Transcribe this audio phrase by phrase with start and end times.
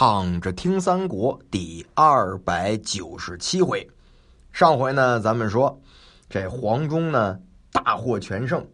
[0.00, 3.84] 躺着听三国第二百九十七回，
[4.52, 5.76] 上回呢，咱们说
[6.30, 7.36] 这黄忠呢
[7.72, 8.64] 大获全胜，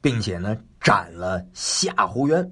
[0.00, 2.50] 并且呢斩了夏侯渊。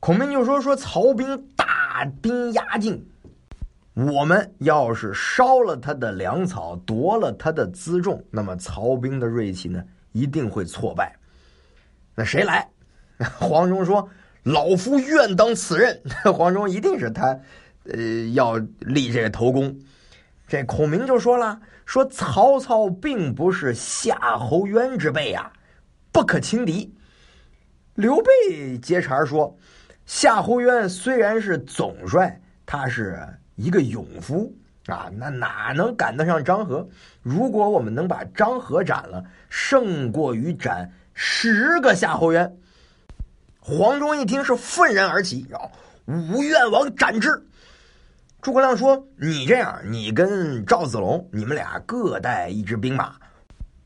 [0.00, 3.06] 孔明就说：“说曹兵大兵压境，
[3.92, 11.14] 我们要是烧了他的粮草，夺了他的辎重，那么曹兵的锐气呢一定会挫败。
[12.14, 12.66] 那谁来？”
[13.38, 14.08] 黄忠说。
[14.44, 16.00] 老夫愿当此任，
[16.34, 17.38] 黄忠一定是他，
[17.84, 19.74] 呃，要立这个头功。
[20.46, 25.50] 这孔明就说了：“说曹操并不是夏侯渊之辈啊，
[26.12, 26.94] 不可轻敌。”
[27.96, 29.56] 刘备接茬说
[30.04, 34.54] ：“夏侯渊虽然是总帅，他是一个勇夫
[34.86, 36.86] 啊，那哪能赶得上张合？
[37.22, 42.54] 如果我们能把张合斩了，胜过于斩十个夏侯渊。”
[43.66, 45.70] 黄忠一听是愤然而起，然后
[46.04, 47.42] 吾愿王斩之。
[48.42, 53.16] 诸葛亮说：“你这样，你跟赵子龙，你们俩各带一支兵马，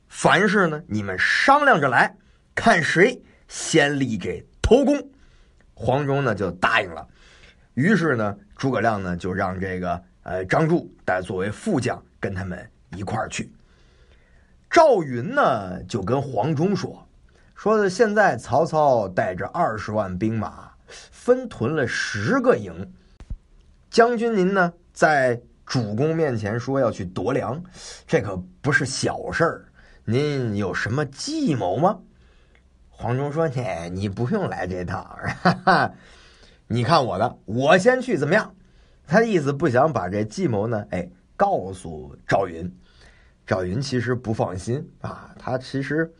[0.08, 2.12] 凡事呢，你们商量着来，
[2.56, 5.00] 看谁先立这头功。”
[5.74, 7.06] 黄忠呢就答应了。
[7.74, 13.52] 于是呢，诸葛亮呢就让这个呃张柱带作为副将跟他们一块儿去。
[14.68, 17.07] 赵云呢就跟黄忠说。
[17.58, 22.92] 说的现在曹操带着二十万兵马，分屯了十个营。
[23.90, 27.60] 将军您呢，在主公面前说要去夺粮，
[28.06, 29.64] 这可不是小事儿。
[30.04, 31.98] 您有什么计谋吗？
[32.90, 33.60] 黄忠说：“你
[33.92, 35.18] 你不用来这套，
[36.68, 38.54] 你看我的，我先去怎么样？”
[39.04, 42.72] 他的意思不想把这计谋呢，哎，告诉赵云。
[43.44, 46.14] 赵云其实不放心啊，他其实。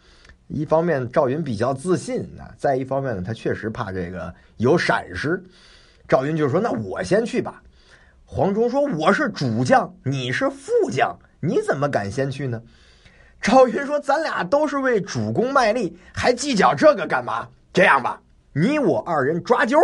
[0.49, 5.43] 一方面赵云比较自信啊，再一方面呢，他确实怕这个有闪失。
[6.09, 7.63] 赵云就说：“那我先去吧。”
[8.25, 12.63] 黄忠说：“我是主将，你是副将，你怎么敢先去呢？”
[13.41, 17.47] 赵云说：“咱俩都是为主公卖力，还计较这个干嘛？
[17.73, 18.21] 这样吧，
[18.53, 19.77] 你我二人抓阄，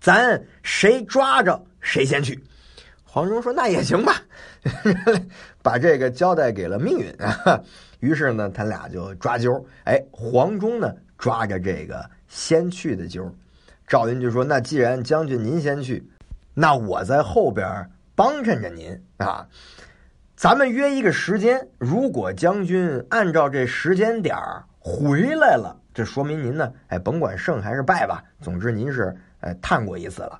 [0.00, 2.42] 咱谁抓着谁先去。”
[3.14, 4.20] 黄忠说：“那也行吧，
[5.62, 7.62] 把这个交代给了命运啊。
[8.00, 9.64] ”于是呢，他俩就抓阄。
[9.84, 13.30] 哎，黄忠呢抓着这个先去的阄，
[13.86, 16.04] 赵云就说：“那既然将军您先去，
[16.54, 19.46] 那我在后边帮衬着您啊。
[20.34, 24.36] 咱们约一个时间，如果将军按照这时间点
[24.80, 30.36] 回来了，这说明您呢，哎，甭管胜还是败吧，总之您是哎探过一次了，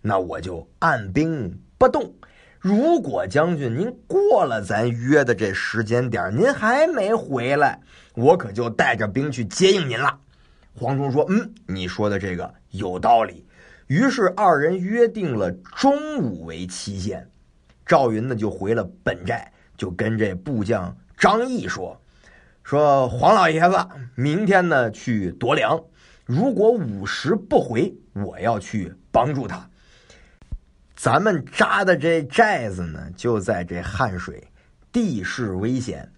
[0.00, 1.52] 那我就按兵
[1.84, 2.14] 不动。”
[2.60, 7.78] 如果将军您过了咱约的这时间点，您还没回来，
[8.14, 10.18] 我可就带着兵去接应您了。
[10.74, 13.46] 黄忠说：“嗯，你说的这个有道理。”
[13.86, 17.28] 于是二人约定了中午为期限。
[17.84, 22.00] 赵云呢就回了本寨，就跟这部将张毅说
[22.64, 23.76] ：“说黄老爷子
[24.14, 25.78] 明天呢去夺粮，
[26.24, 29.68] 如果午时不回，我要去帮助他。”
[31.04, 34.42] 咱们扎的这寨子呢，就在这汉水，
[34.90, 36.10] 地势危险。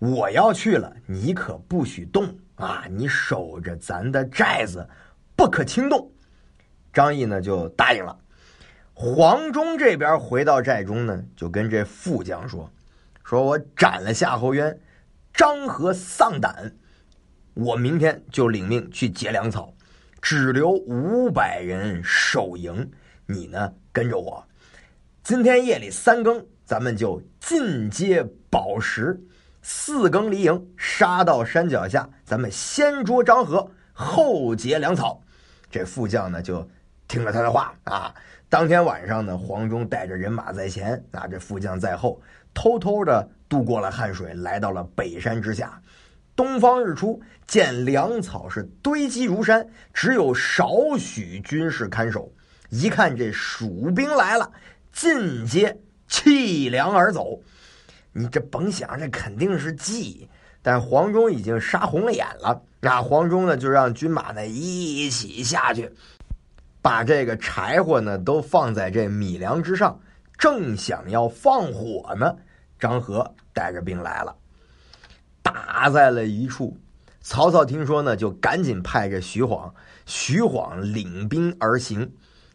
[0.00, 2.84] 我要去了，你可不许动啊！
[2.90, 4.84] 你守着咱的寨子，
[5.36, 6.10] 不可轻动。
[6.92, 8.18] 张毅呢就答应了。
[8.92, 12.68] 黄忠这边回到寨中呢，就跟这副将说
[13.22, 14.76] ：“说我斩了夏侯渊，
[15.32, 16.72] 张合丧胆，
[17.54, 19.72] 我明天就领命去劫粮草，
[20.20, 22.90] 只留五百人守营。”
[23.32, 23.72] 你呢？
[23.92, 24.44] 跟着我，
[25.22, 29.18] 今天夜里三更，咱们就进阶宝石，
[29.62, 35.20] 四更离营，杀到山脚下，咱们先捉张合，后劫粮草。
[35.70, 36.68] 这副将呢，就
[37.08, 38.14] 听了他的话啊。
[38.48, 42.20] 当天晚上呢，黄忠带着人马在前，啊，这副将在后，
[42.52, 45.80] 偷偷的渡过了汉水，来到了北山之下。
[46.34, 52.30] 东方日出，见粮草是堆积如山，只有少许军士看守。
[52.72, 54.50] 一看这蜀兵来了，
[54.92, 57.38] 尽皆弃粮而走。
[58.14, 60.26] 你这甭想，这肯定是计。
[60.62, 62.62] 但黄忠已经杀红了眼了。
[62.80, 65.92] 那黄忠呢，就让军马呢一起下去，
[66.80, 70.00] 把这个柴火呢都放在这米粮之上，
[70.38, 72.34] 正想要放火呢。
[72.78, 74.34] 张合带着兵来了，
[75.42, 76.74] 打在了一处。
[77.20, 79.74] 曹操听说呢，就赶紧派着徐晃，
[80.06, 82.10] 徐晃领兵而行。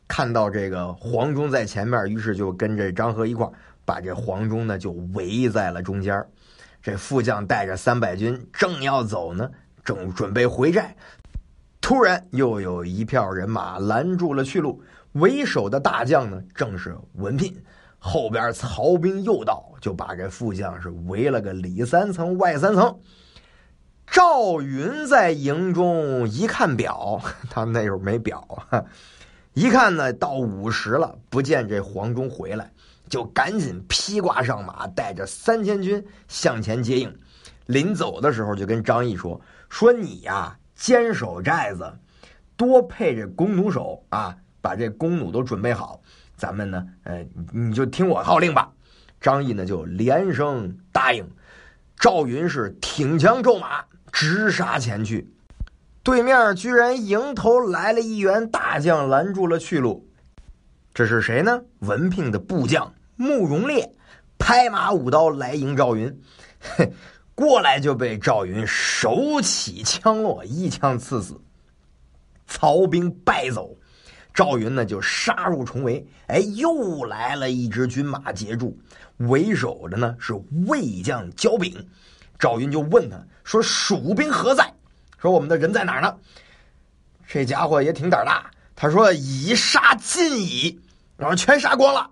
[0.07, 3.47] 看到这个黄忠在前面，于是就跟着张合一块
[3.85, 6.25] 把这黄忠呢就围在了中间
[6.81, 9.49] 这副将带着三百军正要走呢，
[9.83, 10.95] 正准备回寨，
[11.81, 14.81] 突然又有一票人马拦住了去路，
[15.13, 17.61] 为首的大将呢正是文聘，
[17.99, 22.97] 后边曹兵又到，就把这副将是围了个里三层外三层。
[24.09, 27.19] 赵云在营中一看表，
[27.51, 28.39] 他那时候没表
[28.69, 28.85] 啊，
[29.57, 32.71] 一看呢到午时了，不见这黄忠回来，
[33.09, 37.11] 就赶紧披挂上马，带着三千军向前接应。
[37.65, 41.91] 临走的时候，就跟张毅说：“说你呀，坚守寨子，
[42.55, 45.99] 多配这弓弩手啊，把这弓弩都准备好。
[46.35, 48.71] 咱们呢，呃，你就听我号令吧。”
[49.19, 51.27] 张毅呢就连声答应。
[51.97, 53.83] 赵云是挺枪骤马。
[54.11, 55.27] 直杀前去，
[56.07, 60.07] 对面居然迎头来了一员大将，拦住了去路。
[60.93, 61.61] 这是谁呢？
[61.79, 63.93] 文聘的部将慕容烈，
[64.37, 66.21] 拍马舞刀来迎赵云。
[66.61, 66.89] 嘿，
[67.35, 71.37] 过来就被赵云手起枪落，一枪刺死。
[72.47, 73.75] 曹兵败走，
[74.33, 76.07] 赵云呢就杀入重围。
[76.27, 78.79] 哎，又来了一支军马截住，
[79.17, 80.33] 为首的呢是
[80.67, 81.75] 魏将焦炳。
[82.39, 84.73] 赵云就问他说：“蜀兵何在？
[85.17, 86.15] 说我们的人在哪儿呢？”
[87.27, 90.79] 这家伙也挺胆大，他说：“已杀尽矣，
[91.17, 92.09] 然后全杀光了。”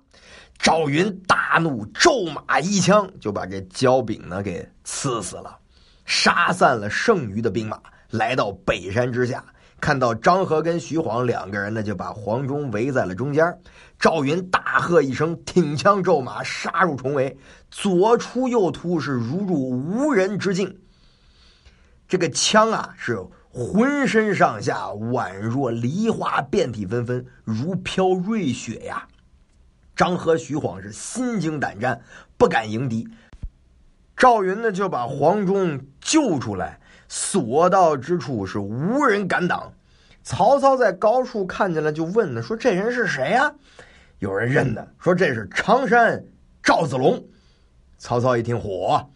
[0.59, 5.57] 赵云大怒，骤马一枪就把这焦炳呢给刺死了，
[6.05, 7.79] 杀散了剩余的兵马，
[8.09, 9.43] 来到北山之下。
[9.81, 13.59] 看到张合跟徐晃两个人呢，就把黄忠围在了中间。
[13.99, 17.37] 赵云大喝一声，挺枪骤马，杀入重围，
[17.69, 20.79] 左出右突，是如入无人之境。
[22.07, 23.19] 这个枪啊，是
[23.51, 29.07] 浑身上下宛若梨花，遍体纷纷，如飘瑞雪呀。
[29.95, 32.01] 张合、徐晃是心惊胆战，
[32.37, 33.07] 不敢迎敌。
[34.17, 36.79] 赵云呢，就把黄忠救出来。
[37.07, 39.71] 所到之处是无人敢挡，
[40.23, 43.53] 曹操在高处看见了，就问呢，说这人是谁呀？
[44.19, 46.23] 有人认得，说这是常山
[46.63, 47.23] 赵子龙。
[47.97, 49.07] 曹操一听，火，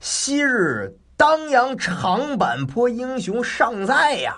[0.00, 4.36] 昔日当阳长坂坡英雄尚在呀。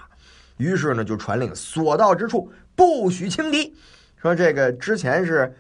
[0.57, 3.77] 于是呢，就传令所到之处不许轻敌。
[4.17, 5.55] 说这个之前是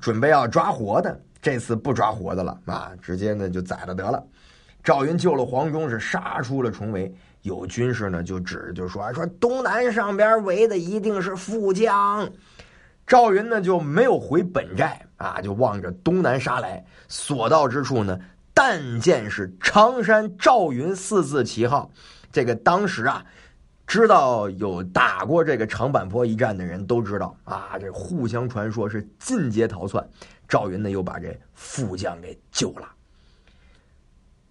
[0.00, 4.20] 准备要抓活的，这次不抓活的了啊，直接呢就宰了得了。
[4.82, 7.14] 赵云救了黄忠，是杀出了重围。
[7.42, 12.28] 有军士呢，就指就说说东南上边围的一定是副将。
[13.06, 16.84] 赵云呢就没有回本寨啊，就望着东南杀来。
[17.06, 18.18] 所到之处呢，
[18.54, 21.90] 但见是常山赵云四字旗号。
[22.32, 23.24] 这个当时啊，
[23.86, 30.08] 知道有打过这个长坂坡一战的人都知道啊，这互相传说是尽皆逃窜。
[30.48, 32.88] 赵云呢又把这副将给救了。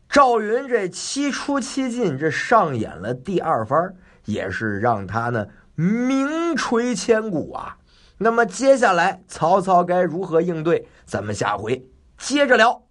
[0.09, 3.95] 赵云这七出七进，这上演了第二番，
[4.25, 7.77] 也是让他呢名垂千古啊。
[8.17, 10.87] 那么接下来曹操该如何应对？
[11.05, 11.85] 咱们下回
[12.17, 12.83] 接着聊。